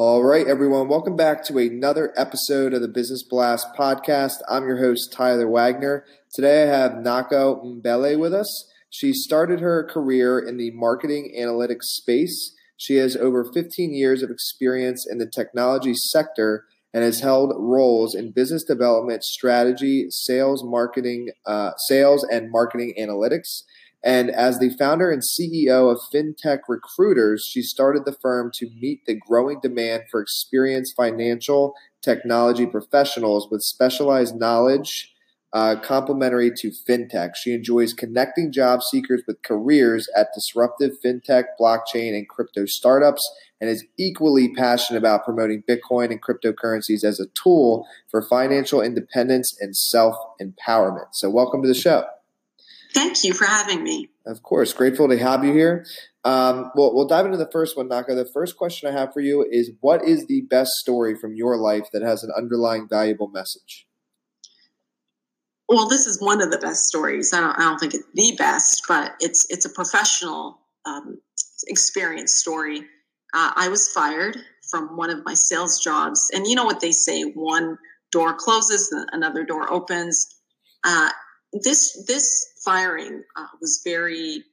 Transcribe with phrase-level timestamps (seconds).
[0.00, 4.34] All right, everyone, welcome back to another episode of the Business Blast podcast.
[4.48, 6.04] I'm your host, Tyler Wagner.
[6.32, 8.70] Today I have Nako Mbele with us.
[8.90, 12.54] She started her career in the marketing analytics space.
[12.76, 18.14] She has over 15 years of experience in the technology sector and has held roles
[18.14, 23.64] in business development, strategy, sales, marketing, uh, sales, and marketing analytics.
[24.04, 29.04] And as the founder and CEO of FinTech Recruiters, she started the firm to meet
[29.06, 35.12] the growing demand for experienced financial technology professionals with specialized knowledge
[35.52, 37.30] uh, complementary to fintech.
[37.34, 43.28] She enjoys connecting job seekers with careers at disruptive fintech, blockchain, and crypto startups,
[43.60, 49.56] and is equally passionate about promoting Bitcoin and cryptocurrencies as a tool for financial independence
[49.60, 51.08] and self empowerment.
[51.12, 52.04] So, welcome to the show.
[52.94, 54.08] Thank you for having me.
[54.26, 55.86] Of course, grateful to have you here.
[56.24, 58.14] Um, well, we'll dive into the first one, Naka.
[58.14, 61.56] The first question I have for you is What is the best story from your
[61.56, 63.86] life that has an underlying valuable message?
[65.68, 67.32] Well, this is one of the best stories.
[67.34, 71.18] I don't, I don't think it's the best, but it's it's a professional um,
[71.66, 72.80] experience story.
[73.34, 74.38] Uh, I was fired
[74.70, 77.76] from one of my sales jobs, and you know what they say: one
[78.12, 80.26] door closes, another door opens.
[80.84, 81.10] Uh,
[81.52, 84.44] this this firing uh, was very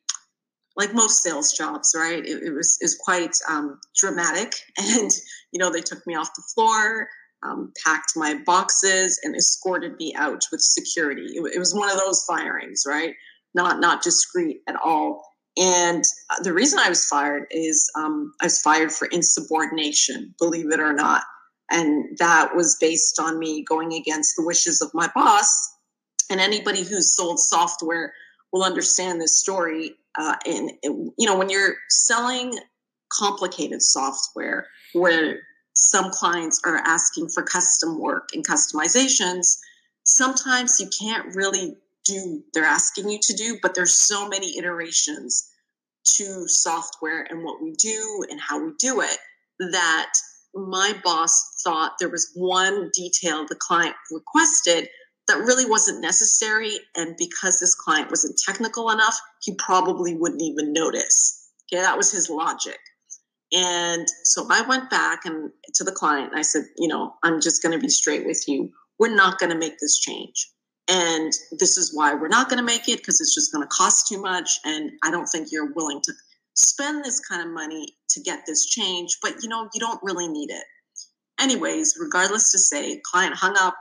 [0.78, 2.26] like most sales jobs, right?
[2.26, 5.12] It, it was is quite um, dramatic, and
[5.52, 7.08] you know they took me off the floor,
[7.44, 11.26] um, packed my boxes, and escorted me out with security.
[11.34, 13.14] It, it, was one of those firings, right?
[13.54, 15.24] Not not discreet at all.
[15.58, 20.72] And uh, the reason I was fired is um, I was fired for insubordination, believe
[20.72, 21.24] it or not,
[21.70, 25.75] and that was based on me going against the wishes of my boss
[26.30, 28.14] and anybody who's sold software
[28.52, 29.96] will understand this story.
[30.18, 32.58] Uh, and you know, when you're selling
[33.12, 35.40] complicated software where
[35.74, 39.58] some clients are asking for custom work and customizations,
[40.04, 41.76] sometimes you can't really
[42.06, 45.52] do they're asking you to do, but there's so many iterations
[46.06, 49.18] to software and what we do and how we do it
[49.60, 50.12] that
[50.54, 54.88] my boss thought there was one detail the client requested
[55.28, 56.78] that really wasn't necessary.
[56.96, 61.50] And because this client wasn't technical enough, he probably wouldn't even notice.
[61.74, 62.78] Okay, that was his logic.
[63.54, 67.42] And so I went back and to the client and I said, you know, I'm
[67.42, 68.72] just going to be straight with you.
[69.00, 70.50] We're not going to make this change.
[70.88, 73.76] And this is why we're not going to make it because it's just going to
[73.76, 74.60] cost too much.
[74.66, 76.14] And I don't think you're willing to
[76.56, 79.18] spend this kind of money to get this change.
[79.22, 80.64] But, you know, you don't really need it.
[81.40, 83.76] Anyways, regardless to say, client hung up,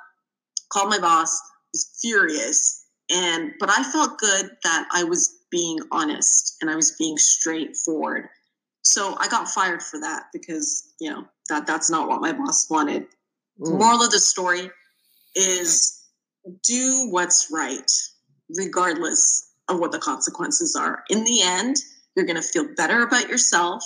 [0.74, 1.40] called my boss,
[1.72, 2.84] was furious.
[3.10, 8.28] And but I felt good that I was being honest and I was being straightforward.
[8.82, 12.68] So I got fired for that because, you know, that that's not what my boss
[12.68, 13.04] wanted.
[13.60, 13.66] Mm.
[13.66, 14.70] The moral of the story
[15.34, 16.02] is
[16.62, 17.90] do what's right,
[18.56, 21.02] regardless of what the consequences are.
[21.08, 21.76] In the end,
[22.14, 23.84] you're going to feel better about yourself.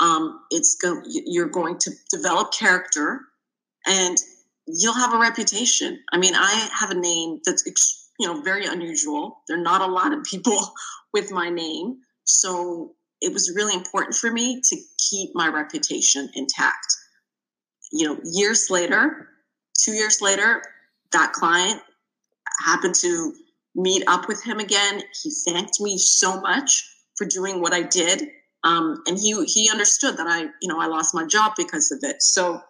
[0.00, 3.20] Um, it's go- you're going to develop character,
[3.86, 4.16] and
[4.66, 5.98] you'll have a reputation.
[6.12, 7.64] I mean, I have a name that's
[8.18, 9.42] you know very unusual.
[9.48, 10.58] There are not a lot of people
[11.12, 14.76] with my name, so it was really important for me to
[15.10, 16.96] keep my reputation intact.
[17.92, 19.28] You know, years later,
[19.78, 20.62] two years later,
[21.12, 21.80] that client
[22.64, 23.34] happened to
[23.74, 25.02] meet up with him again.
[25.22, 28.28] He thanked me so much for doing what I did.
[28.64, 31.98] Um, and he he understood that I, you know, I lost my job because of
[32.02, 32.22] it.
[32.22, 32.60] So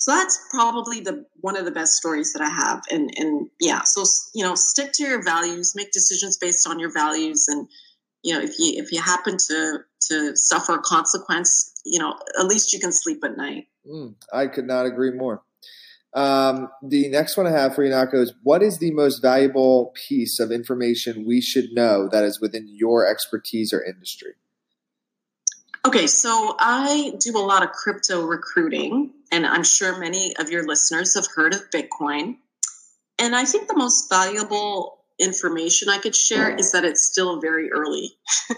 [0.00, 2.82] so that's probably the one of the best stories that I have.
[2.90, 4.04] And and yeah, so
[4.34, 7.68] you know, stick to your values, make decisions based on your values, and
[8.22, 12.46] you know, if you if you happen to to suffer a consequence, you know, at
[12.46, 13.68] least you can sleep at night.
[13.86, 15.42] Mm, I could not agree more.
[16.14, 19.92] Um, the next one I have for you, Nako, is what is the most valuable
[20.08, 24.32] piece of information we should know that is within your expertise or industry?
[25.86, 30.66] Okay, so I do a lot of crypto recruiting, and I'm sure many of your
[30.66, 32.36] listeners have heard of Bitcoin.
[33.18, 37.70] And I think the most valuable information I could share is that it's still very
[37.70, 38.16] early.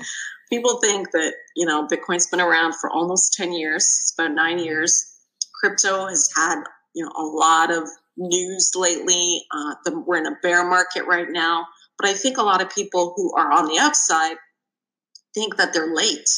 [0.51, 4.59] People think that, you know, Bitcoin's been around for almost 10 years, it's about nine
[4.59, 5.19] years.
[5.61, 6.63] crypto has had
[6.95, 9.43] you know a lot of news lately.
[9.51, 11.67] Uh, the, we're in a bear market right now,
[11.99, 14.37] but I think a lot of people who are on the upside
[15.35, 16.29] think that they're late,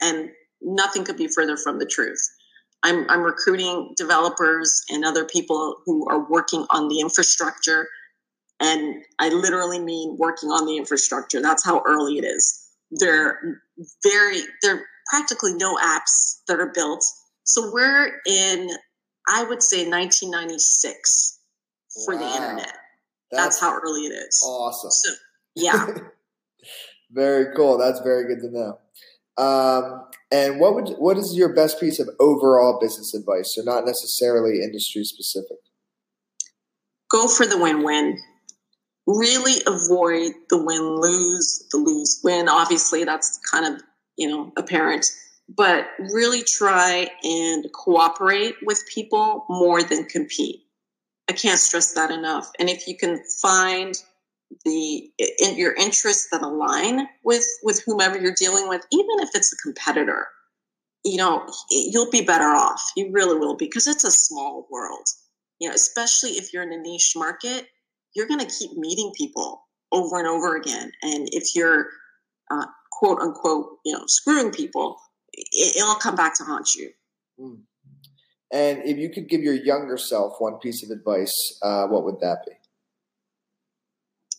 [0.00, 0.30] and
[0.60, 2.20] nothing could be further from the truth.
[2.82, 7.86] I'm, I'm recruiting developers and other people who are working on the infrastructure.
[8.60, 11.40] And I literally mean working on the infrastructure.
[11.40, 12.70] That's how early it is.
[12.90, 13.38] There are
[14.02, 17.04] very, there are practically no apps that are built.
[17.44, 18.70] So we're in,
[19.28, 21.38] I would say, 1996
[22.04, 22.20] for wow.
[22.20, 22.78] the internet.
[23.30, 24.42] That's, That's, how early it is.
[24.44, 24.90] Awesome.
[24.90, 25.12] So,
[25.56, 25.86] yeah.
[27.10, 27.78] very cool.
[27.78, 28.78] That's very good to know.
[29.38, 33.54] Um, and what would what is your best piece of overall business advice?
[33.54, 35.58] So not necessarily industry specific.
[37.10, 38.18] Go for the win-win.
[39.06, 42.48] Really avoid the win-lose, the lose-win.
[42.48, 43.82] Obviously, that's kind of
[44.16, 45.04] you know apparent,
[45.54, 50.62] but really try and cooperate with people more than compete.
[51.28, 52.50] I can't stress that enough.
[52.58, 53.94] And if you can find
[54.64, 59.52] the in your interests that align with with whomever you're dealing with even if it's
[59.52, 60.26] a competitor
[61.04, 62.82] you know you'll be better off.
[62.96, 65.06] You really will because it's a small world.
[65.58, 67.66] You know especially if you're in a niche market
[68.14, 70.92] you're going to keep meeting people over and over again.
[71.02, 71.86] And if you're
[72.50, 74.96] uh, quote unquote you know screwing people
[75.32, 76.90] it, will come back to haunt you.
[77.40, 77.60] Mm.
[78.52, 81.32] and if you could give your younger self one piece of advice
[81.62, 82.52] uh, what would that be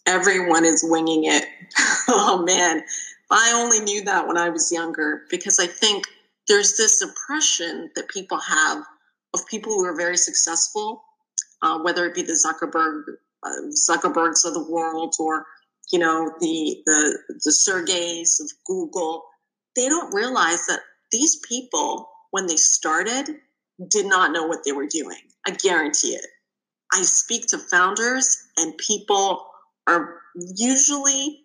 [0.06, 1.46] everyone is winging it.
[2.08, 2.84] oh man,
[3.32, 6.06] I only knew that when I was younger because I think
[6.48, 8.84] there's this impression that people have
[9.34, 11.04] of people who are very successful,
[11.62, 13.04] uh, whether it be the Zuckerberg
[13.44, 15.46] uh, Zuckerbergs of the world or
[15.92, 19.24] you know the the the Sergeys of Google.
[19.76, 23.28] They don't realize that these people, when they started,
[23.90, 25.18] did not know what they were doing.
[25.48, 26.26] I guarantee it.
[26.94, 29.48] I speak to founders and people
[29.88, 31.42] are usually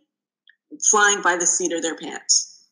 [0.91, 2.67] flying by the seat of their pants.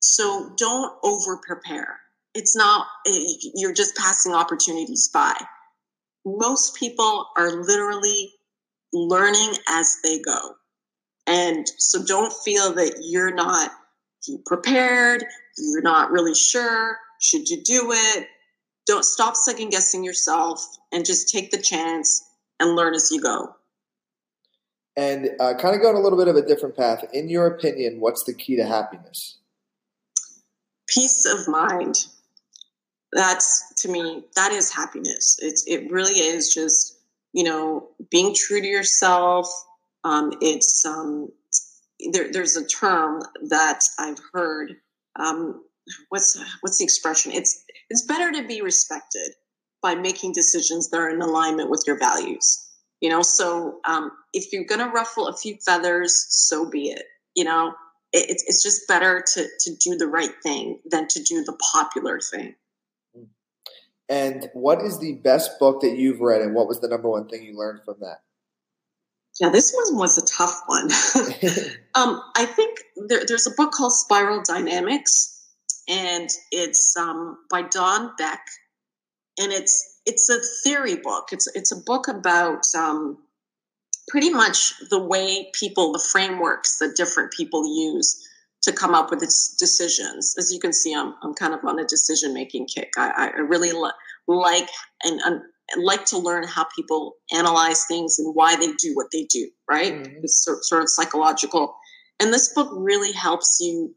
[0.00, 2.00] So don't over prepare.
[2.34, 3.20] It's not, eh,
[3.54, 5.34] you're just passing opportunities by.
[6.24, 8.32] Most people are literally
[8.92, 10.54] learning as they go.
[11.26, 13.70] And so don't feel that you're not
[14.46, 15.24] prepared,
[15.58, 16.98] you're not really sure.
[17.20, 18.26] Should you do it?
[18.86, 22.24] Don't stop second guessing yourself and just take the chance
[22.58, 23.54] and learn as you go.
[24.96, 27.04] And uh, kind of going a little bit of a different path.
[27.12, 29.38] In your opinion, what's the key to happiness?
[30.86, 32.06] Peace of mind.
[33.12, 35.38] That's to me, that is happiness.
[35.40, 36.98] It's it really is just
[37.32, 39.48] you know being true to yourself.
[40.04, 41.30] Um, it's um,
[42.12, 44.74] there, there's a term that I've heard.
[45.18, 45.62] Um,
[46.10, 47.32] what's what's the expression?
[47.32, 49.34] It's it's better to be respected
[49.82, 52.71] by making decisions that are in alignment with your values
[53.02, 57.04] you know so um, if you're going to ruffle a few feathers so be it
[57.34, 57.74] you know?
[58.12, 62.20] It, it's just better to, to do the right thing than to do the popular
[62.20, 62.54] thing.
[64.08, 67.26] And what is the best book that you've read and what was the number one
[67.28, 68.20] thing you learned from that?
[69.40, 70.90] Yeah this one was a tough one.
[71.94, 75.44] Um, i think there, there's a book called spiral dynamics
[75.90, 78.40] and it's um, by don beck
[79.38, 81.28] and it's it's a theory book.
[81.32, 83.18] It's it's a book about um,
[84.08, 88.28] pretty much the way people, the frameworks that different people use
[88.62, 90.34] to come up with its decisions.
[90.38, 92.92] As you can see, I'm I'm kind of on a decision making kick.
[92.96, 93.90] I, I really li-
[94.26, 94.68] like
[95.04, 95.42] and, and
[95.76, 99.48] like to learn how people analyze things and why they do what they do.
[99.70, 99.94] Right?
[99.94, 100.20] Mm-hmm.
[100.22, 101.76] It's sort, sort of psychological,
[102.20, 103.94] and this book really helps you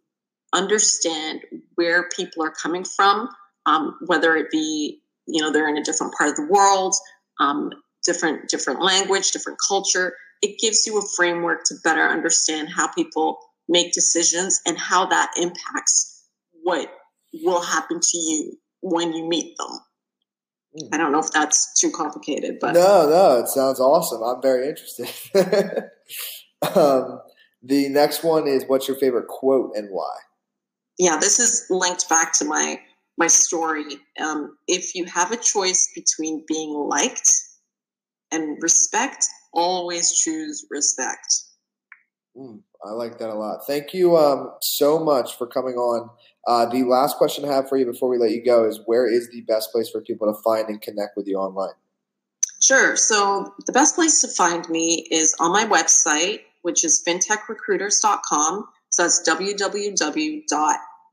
[0.53, 1.41] understand
[1.75, 3.27] where people are coming from,
[3.65, 6.96] um, whether it be you know they're in a different part of the world
[7.39, 7.72] um,
[8.03, 10.13] different different language different culture.
[10.41, 15.32] It gives you a framework to better understand how people make decisions and how that
[15.41, 16.24] impacts
[16.63, 16.89] what
[17.44, 19.79] will happen to you when you meet them.
[20.77, 20.89] Mm.
[20.94, 24.22] i don't know if that's too complicated but no no it sounds awesome.
[24.24, 25.10] I'm very interested.
[26.74, 27.20] Um,
[27.62, 30.15] the next one is what's your favorite quote and why?
[30.98, 32.79] Yeah this is linked back to my
[33.17, 33.98] my story.
[34.19, 37.31] Um, if you have a choice between being liked
[38.31, 41.43] and respect, always choose respect.
[42.38, 43.62] Mm, I like that a lot.
[43.65, 46.10] Thank you um, so much for coming on.
[46.48, 49.07] Uh, the last question I have for you before we let you go is where
[49.12, 51.74] is the best place for people to find and connect with you online?
[52.62, 52.95] Sure.
[52.95, 58.67] So the best place to find me is on my website, which is fintechrecruiters.com.
[58.89, 60.41] So that's www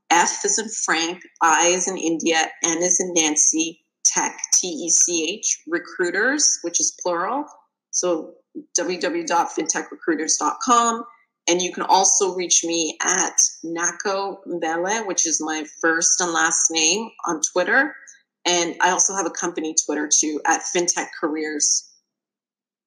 [0.09, 4.89] F is in Frank, I is in India, N is in Nancy, Tech, T E
[4.89, 7.45] C H, recruiters, which is plural.
[7.91, 8.35] So
[8.77, 11.05] www.fintechrecruiters.com.
[11.47, 13.33] And you can also reach me at
[13.65, 17.93] Nako Mbele, which is my first and last name on Twitter.
[18.45, 21.89] And I also have a company Twitter too at FinTech Careers.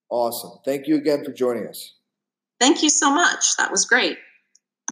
[0.08, 0.52] Awesome.
[0.64, 1.92] Thank you again for joining us.
[2.60, 3.44] Thank you so much.
[3.58, 4.16] That was great.